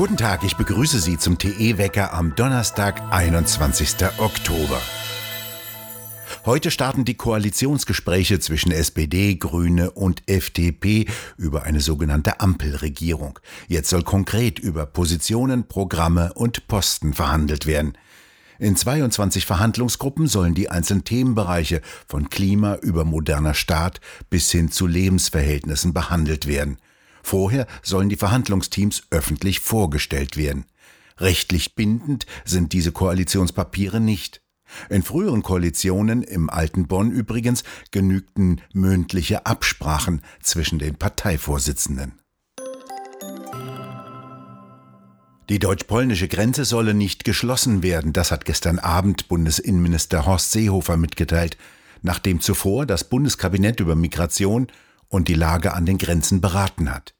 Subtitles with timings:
[0.00, 3.96] Guten Tag, ich begrüße Sie zum TE-Wecker am Donnerstag, 21.
[4.16, 4.80] Oktober.
[6.46, 11.04] Heute starten die Koalitionsgespräche zwischen SPD, Grüne und FDP
[11.36, 13.38] über eine sogenannte Ampelregierung.
[13.68, 17.98] Jetzt soll konkret über Positionen, Programme und Posten verhandelt werden.
[18.58, 24.00] In 22 Verhandlungsgruppen sollen die einzelnen Themenbereiche von Klima über moderner Staat
[24.30, 26.78] bis hin zu Lebensverhältnissen behandelt werden.
[27.22, 30.64] Vorher sollen die Verhandlungsteams öffentlich vorgestellt werden.
[31.18, 34.42] Rechtlich bindend sind diese Koalitionspapiere nicht.
[34.88, 42.20] In früheren Koalitionen im alten Bonn übrigens genügten mündliche Absprachen zwischen den Parteivorsitzenden.
[45.48, 51.58] Die deutsch-polnische Grenze solle nicht geschlossen werden, das hat gestern Abend Bundesinnenminister Horst Seehofer mitgeteilt,
[52.02, 54.68] nachdem zuvor das Bundeskabinett über Migration
[55.08, 57.14] und die Lage an den Grenzen beraten hat.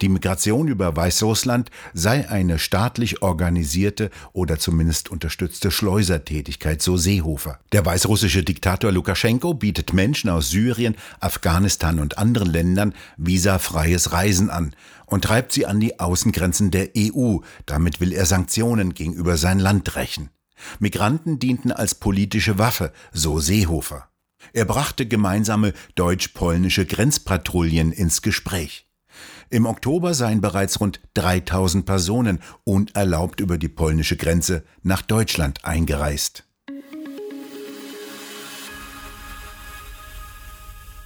[0.00, 7.58] Die Migration über Weißrussland sei eine staatlich organisierte oder zumindest unterstützte Schleusertätigkeit, so Seehofer.
[7.72, 14.74] Der weißrussische Diktator Lukaschenko bietet Menschen aus Syrien, Afghanistan und anderen Ländern visafreies Reisen an
[15.04, 17.38] und treibt sie an die Außengrenzen der EU.
[17.66, 20.30] Damit will er Sanktionen gegenüber sein Land rächen.
[20.78, 24.08] Migranten dienten als politische Waffe, so Seehofer.
[24.54, 28.89] Er brachte gemeinsame deutsch-polnische Grenzpatrouillen ins Gespräch.
[29.52, 36.44] Im Oktober seien bereits rund 3000 Personen unerlaubt über die polnische Grenze nach Deutschland eingereist.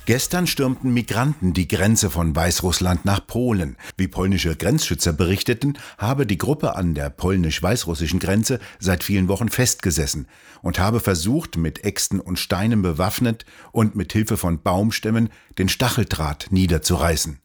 [0.06, 3.78] Gestern stürmten Migranten die Grenze von Weißrussland nach Polen.
[3.96, 10.28] Wie polnische Grenzschützer berichteten, habe die Gruppe an der polnisch-weißrussischen Grenze seit vielen Wochen festgesessen
[10.60, 16.48] und habe versucht, mit Äxten und Steinen bewaffnet und mit Hilfe von Baumstämmen den Stacheldraht
[16.50, 17.38] niederzureißen.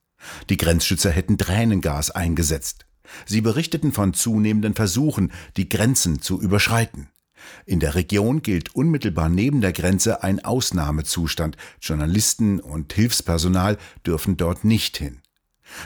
[0.49, 2.85] Die Grenzschützer hätten Tränengas eingesetzt.
[3.25, 7.09] Sie berichteten von zunehmenden Versuchen, die Grenzen zu überschreiten.
[7.65, 11.57] In der Region gilt unmittelbar neben der Grenze ein Ausnahmezustand.
[11.81, 15.21] Journalisten und Hilfspersonal dürfen dort nicht hin.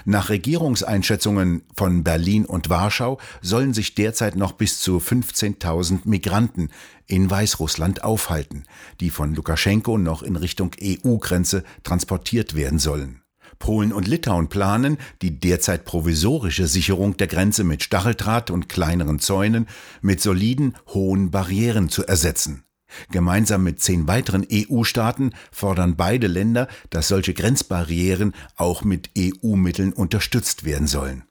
[0.05, 6.69] Nach Regierungseinschätzungen von Berlin und Warschau sollen sich derzeit noch bis zu 15.000 Migranten
[7.05, 8.63] in Weißrussland aufhalten,
[9.01, 13.22] die von Lukaschenko noch in Richtung EU-Grenze transportiert werden sollen.
[13.63, 19.67] Polen und Litauen planen, die derzeit provisorische Sicherung der Grenze mit Stacheldraht und kleineren Zäunen
[20.01, 22.65] mit soliden, hohen Barrieren zu ersetzen.
[23.09, 30.65] Gemeinsam mit zehn weiteren EU-Staaten fordern beide Länder, dass solche Grenzbarrieren auch mit EU-Mitteln unterstützt
[30.65, 31.23] werden sollen.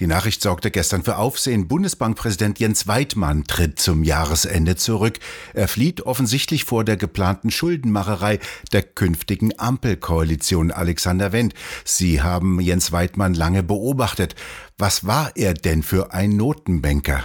[0.00, 1.68] Die Nachricht sorgte gestern für Aufsehen.
[1.68, 5.20] Bundesbankpräsident Jens Weidmann tritt zum Jahresende zurück.
[5.52, 8.40] Er flieht offensichtlich vor der geplanten Schuldenmacherei
[8.72, 10.72] der künftigen Ampelkoalition.
[10.72, 14.34] Alexander Wendt, Sie haben Jens Weidmann lange beobachtet.
[14.78, 17.22] Was war er denn für ein Notenbanker?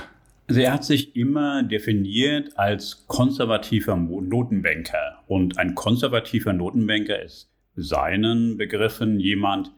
[0.48, 5.24] Also er hat sich immer definiert als konservativer Notenbanker.
[5.28, 9.72] Und ein konservativer Notenbanker ist seinen Begriffen jemand,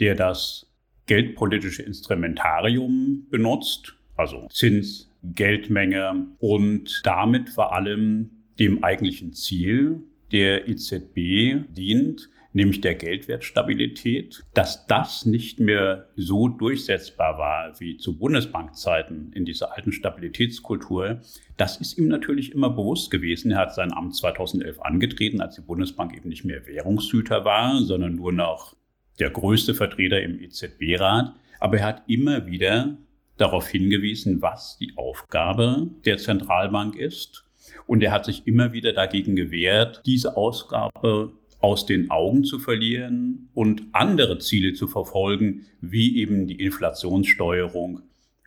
[0.00, 0.67] der das
[1.08, 8.30] geldpolitische Instrumentarium benutzt, also Zins, Geldmenge und damit vor allem
[8.60, 17.38] dem eigentlichen Ziel der EZB dient, nämlich der Geldwertstabilität, dass das nicht mehr so durchsetzbar
[17.38, 21.20] war wie zu Bundesbankzeiten in dieser alten Stabilitätskultur,
[21.56, 23.52] das ist ihm natürlich immer bewusst gewesen.
[23.52, 28.16] Er hat sein Amt 2011 angetreten, als die Bundesbank eben nicht mehr Währungshüter war, sondern
[28.16, 28.76] nur noch
[29.18, 32.96] der größte Vertreter im EZB-Rat, aber er hat immer wieder
[33.36, 37.44] darauf hingewiesen, was die Aufgabe der Zentralbank ist.
[37.86, 43.48] Und er hat sich immer wieder dagegen gewehrt, diese Ausgabe aus den Augen zu verlieren
[43.54, 48.02] und andere Ziele zu verfolgen, wie eben die Inflationssteuerung,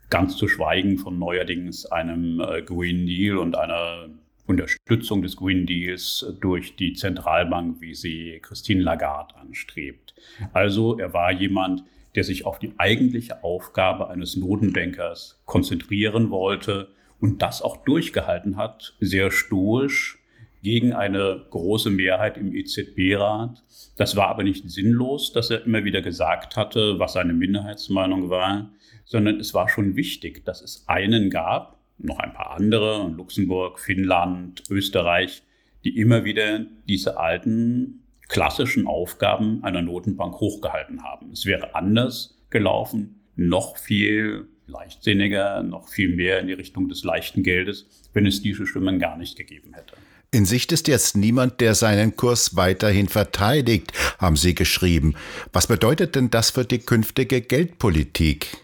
[0.09, 4.09] ganz zu schweigen von neuerdings einem äh, Green Deal und einer
[4.47, 10.13] Unterstützung des Green Deals durch die Zentralbank, wie sie Christine Lagarde anstrebt.
[10.53, 11.83] Also er war jemand,
[12.15, 16.89] der sich auf die eigentliche Aufgabe eines Notenbankers konzentrieren wollte
[17.19, 20.17] und das auch durchgehalten hat, sehr stoisch
[20.63, 23.63] gegen eine große Mehrheit im EZB-Rat.
[23.97, 28.71] Das war aber nicht sinnlos, dass er immer wieder gesagt hatte, was seine Minderheitsmeinung war,
[29.05, 34.63] sondern es war schon wichtig, dass es einen gab, noch ein paar andere, Luxemburg, Finnland,
[34.69, 35.43] Österreich,
[35.83, 41.31] die immer wieder diese alten klassischen Aufgaben einer Notenbank hochgehalten haben.
[41.31, 47.43] Es wäre anders gelaufen, noch viel leichtsinniger, noch viel mehr in die Richtung des leichten
[47.43, 49.95] Geldes, wenn es diese Stimmen gar nicht gegeben hätte.
[50.33, 55.15] In Sicht ist jetzt niemand, der seinen Kurs weiterhin verteidigt, haben Sie geschrieben.
[55.51, 58.57] Was bedeutet denn das für die künftige Geldpolitik?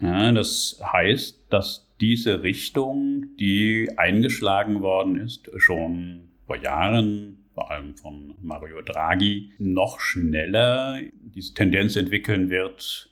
[0.00, 7.96] Ja, das heißt, dass diese Richtung, die eingeschlagen worden ist, schon vor Jahren, vor allem
[7.96, 13.08] von Mario Draghi, noch schneller diese Tendenz entwickeln wird,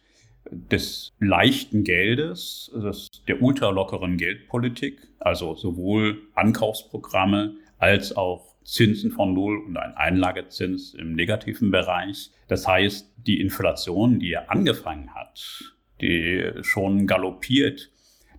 [0.51, 9.57] des leichten Geldes, des, der ultralockeren Geldpolitik, also sowohl Ankaufsprogramme als auch Zinsen von Null
[9.65, 12.31] und ein Einlagezins im negativen Bereich.
[12.47, 15.73] Das heißt, die Inflation, die ja angefangen hat,
[16.03, 17.92] die schon galoppiert,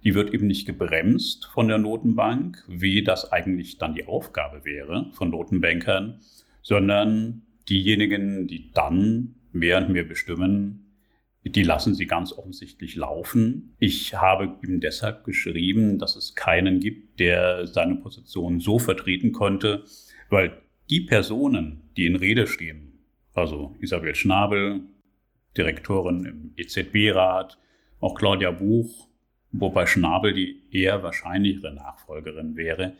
[0.03, 5.09] die wird eben nicht gebremst von der Notenbank, wie das eigentlich dann die Aufgabe wäre
[5.13, 6.19] von Notenbankern,
[6.61, 10.83] sondern diejenigen, die dann mehr und mehr bestimmen,
[11.45, 13.75] die lassen sie ganz offensichtlich laufen.
[13.79, 19.83] Ich habe ihm deshalb geschrieben, dass es keinen gibt, der seine Position so vertreten konnte,
[20.29, 20.57] weil
[20.89, 22.99] die Personen, die in Rede stehen,
[23.33, 24.81] also Isabel Schnabel,
[25.57, 27.57] Direktorin im EZB-Rat,
[27.99, 29.09] auch Claudia Buch,
[29.53, 32.93] wobei Schnabel die eher wahrscheinlichere Nachfolgerin wäre,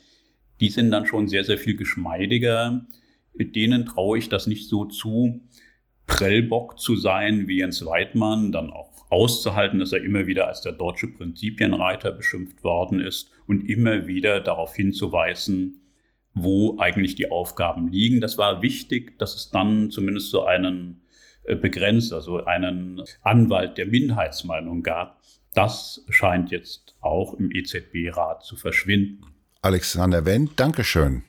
[0.60, 2.86] die sind dann schon sehr, sehr viel geschmeidiger.
[3.34, 5.42] Denen traue ich das nicht so zu,
[6.06, 10.74] Prellbock zu sein wie Jens Weidmann, dann auch auszuhalten, dass er immer wieder als der
[10.74, 15.82] deutsche Prinzipienreiter beschimpft worden ist und immer wieder darauf hinzuweisen,
[16.34, 18.22] wo eigentlich die Aufgaben liegen.
[18.22, 21.02] Das war wichtig, dass es dann zumindest so einen
[21.44, 25.22] äh, Begrenzer, so einen Anwalt der Minderheitsmeinung gab.
[25.54, 29.26] Das scheint jetzt auch im EZB-Rat zu verschwinden.
[29.62, 31.24] Alexander Wendt, Dankeschön.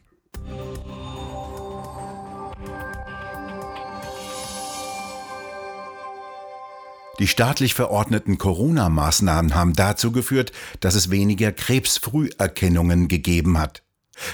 [7.20, 13.82] Die staatlich verordneten Corona-Maßnahmen haben dazu geführt, dass es weniger Krebsfrüherkennungen gegeben hat.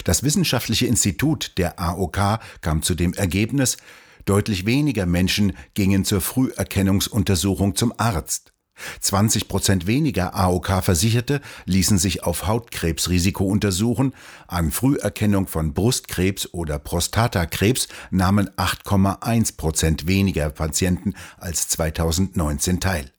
[0.04, 3.76] Das Wissenschaftliche Institut der AOK kam zu dem Ergebnis,
[4.24, 8.52] deutlich weniger Menschen gingen zur Früherkennungsuntersuchung zum Arzt.
[9.00, 14.14] 20 Prozent weniger AOK-Versicherte ließen sich auf Hautkrebsrisiko untersuchen,
[14.46, 23.12] an Früherkennung von Brustkrebs oder Prostatakrebs nahmen 8,1 Prozent weniger Patienten als 2019 teil.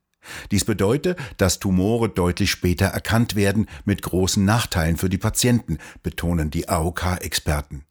[0.51, 6.51] Dies bedeutet, dass Tumore deutlich später erkannt werden, mit großen Nachteilen für die Patienten, betonen
[6.51, 7.85] die AOK-Experten.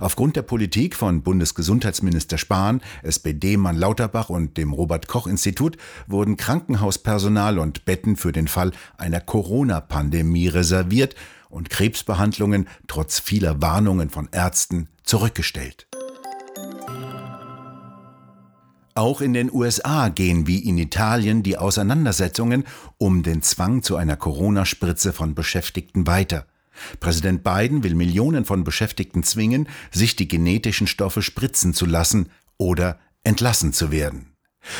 [0.00, 5.76] Aufgrund der Politik von Bundesgesundheitsminister Spahn, SPD-Mann Lauterbach und dem Robert Koch Institut
[6.06, 11.14] wurden Krankenhauspersonal und Betten für den Fall einer Corona-Pandemie reserviert
[11.48, 15.86] und Krebsbehandlungen trotz vieler Warnungen von Ärzten zurückgestellt.
[18.96, 22.64] Auch in den USA gehen wie in Italien die Auseinandersetzungen
[22.96, 26.46] um den Zwang zu einer Corona-Spritze von Beschäftigten weiter.
[27.00, 32.98] Präsident Biden will Millionen von Beschäftigten zwingen, sich die genetischen Stoffe spritzen zu lassen oder
[33.22, 34.34] entlassen zu werden.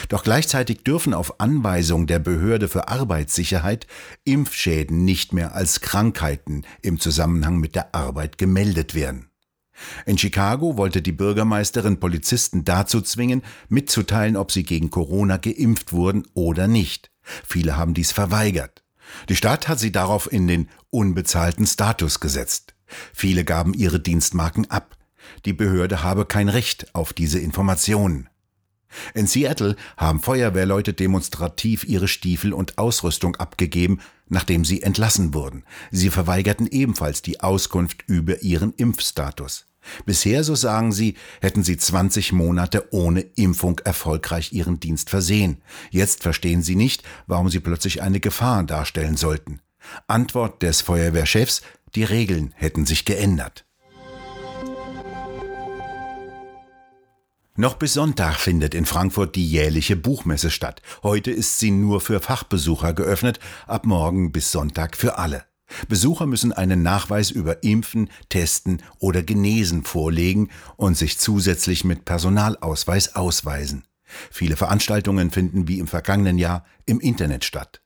[0.08, 3.86] Doch gleichzeitig dürfen auf Anweisung der Behörde für Arbeitssicherheit
[4.24, 9.28] Impfschäden nicht mehr als Krankheiten im Zusammenhang mit der Arbeit gemeldet werden.
[10.06, 16.24] In Chicago wollte die Bürgermeisterin Polizisten dazu zwingen, mitzuteilen, ob sie gegen Corona geimpft wurden
[16.32, 17.10] oder nicht.
[17.22, 18.83] Viele haben dies verweigert.
[19.28, 22.74] Die Stadt hat sie darauf in den unbezahlten Status gesetzt.
[23.12, 24.96] Viele gaben ihre Dienstmarken ab.
[25.44, 28.28] Die Behörde habe kein Recht auf diese Informationen.
[29.12, 35.64] In Seattle haben Feuerwehrleute demonstrativ ihre Stiefel und Ausrüstung abgegeben, nachdem sie entlassen wurden.
[35.90, 39.66] Sie verweigerten ebenfalls die Auskunft über ihren Impfstatus.
[40.06, 45.62] Bisher, so sagen sie, hätten sie 20 Monate ohne Impfung erfolgreich ihren Dienst versehen.
[45.90, 49.60] Jetzt verstehen sie nicht, warum sie plötzlich eine Gefahr darstellen sollten.
[50.06, 51.62] Antwort des Feuerwehrchefs,
[51.94, 53.64] die Regeln hätten sich geändert.
[57.56, 60.82] Noch bis Sonntag findet in Frankfurt die jährliche Buchmesse statt.
[61.04, 63.38] Heute ist sie nur für Fachbesucher geöffnet,
[63.68, 65.44] ab morgen bis Sonntag für alle.
[65.88, 73.16] Besucher müssen einen Nachweis über Impfen, Testen oder Genesen vorlegen und sich zusätzlich mit Personalausweis
[73.16, 73.84] ausweisen.
[74.30, 77.80] Viele Veranstaltungen finden wie im vergangenen Jahr im Internet statt.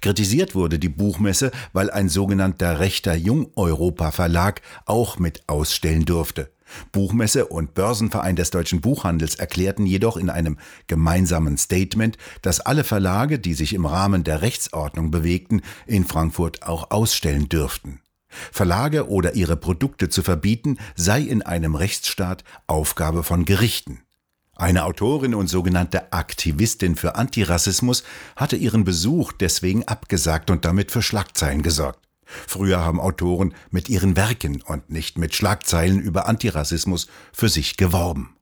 [0.00, 6.50] Kritisiert wurde die Buchmesse, weil ein sogenannter rechter Jung-Europa-Verlag auch mit ausstellen durfte.
[6.92, 13.38] Buchmesse und Börsenverein des deutschen Buchhandels erklärten jedoch in einem gemeinsamen Statement, dass alle Verlage,
[13.38, 18.00] die sich im Rahmen der Rechtsordnung bewegten, in Frankfurt auch ausstellen dürften.
[18.52, 24.02] Verlage oder ihre Produkte zu verbieten, sei in einem Rechtsstaat Aufgabe von Gerichten.
[24.54, 28.04] Eine Autorin und sogenannte Aktivistin für Antirassismus
[28.36, 32.05] hatte ihren Besuch deswegen abgesagt und damit für Schlagzeilen gesorgt.
[32.26, 38.36] Früher haben Autoren mit ihren Werken und nicht mit Schlagzeilen über Antirassismus für sich geworben.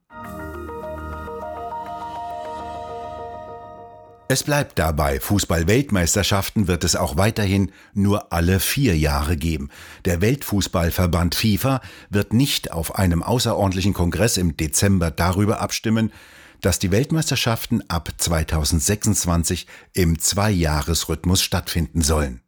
[4.27, 9.69] Es bleibt dabei, Fußball-Weltmeisterschaften wird es auch weiterhin nur alle vier Jahre geben.
[10.05, 16.11] Der Weltfußballverband FIFA wird nicht auf einem außerordentlichen Kongress im Dezember darüber abstimmen,
[16.61, 22.41] dass die Weltmeisterschaften ab 2026 im Zweijahresrhythmus stattfinden sollen.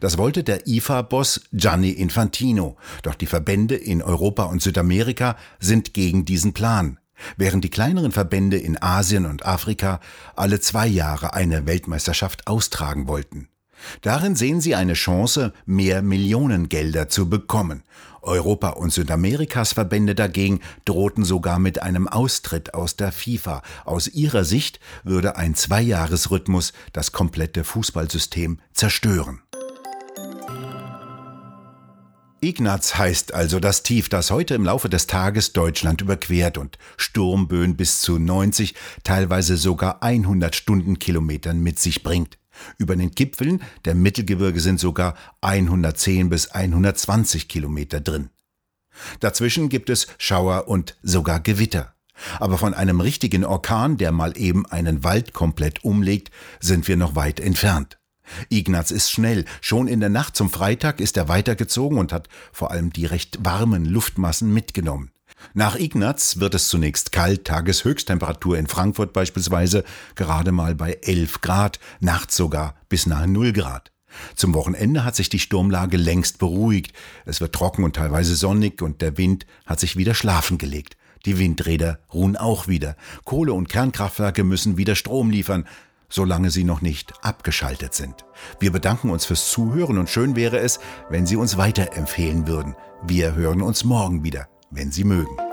[0.00, 6.24] Das wollte der IFA-Boss Gianni Infantino, doch die Verbände in Europa und Südamerika sind gegen
[6.24, 6.98] diesen Plan
[7.36, 10.00] während die kleineren Verbände in Asien und Afrika
[10.36, 13.48] alle zwei Jahre eine Weltmeisterschaft austragen wollten.
[14.02, 17.82] Darin sehen sie eine Chance, mehr Millionengelder zu bekommen.
[18.22, 23.62] Europa und Südamerikas Verbände dagegen drohten sogar mit einem Austritt aus der FIFA.
[23.86, 29.40] Aus ihrer Sicht würde ein Zweijahresrhythmus das komplette Fußballsystem zerstören.
[32.42, 37.76] Ignaz heißt also das Tief, das heute im Laufe des Tages Deutschland überquert und Sturmböen
[37.76, 42.38] bis zu 90, teilweise sogar 100 Stundenkilometern mit sich bringt.
[42.78, 48.30] Über den Gipfeln der Mittelgebirge sind sogar 110 bis 120 Kilometer drin.
[49.20, 51.94] Dazwischen gibt es Schauer und sogar Gewitter.
[52.38, 56.30] Aber von einem richtigen Orkan, der mal eben einen Wald komplett umlegt,
[56.60, 57.99] sind wir noch weit entfernt.
[58.48, 59.44] Ignaz ist schnell.
[59.60, 63.44] Schon in der Nacht zum Freitag ist er weitergezogen und hat vor allem die recht
[63.44, 65.10] warmen Luftmassen mitgenommen.
[65.54, 69.84] Nach Ignaz wird es zunächst kalt, Tageshöchsttemperatur in Frankfurt beispielsweise
[70.14, 73.90] gerade mal bei 11 Grad, nachts sogar bis nahe 0 Grad.
[74.34, 76.92] Zum Wochenende hat sich die Sturmlage längst beruhigt.
[77.24, 80.96] Es wird trocken und teilweise sonnig und der Wind hat sich wieder schlafen gelegt.
[81.26, 82.96] Die Windräder ruhen auch wieder.
[83.24, 85.66] Kohle- und Kernkraftwerke müssen wieder Strom liefern
[86.10, 88.26] solange sie noch nicht abgeschaltet sind.
[88.58, 92.76] Wir bedanken uns fürs Zuhören und schön wäre es, wenn Sie uns weiterempfehlen würden.
[93.02, 95.49] Wir hören uns morgen wieder, wenn Sie mögen.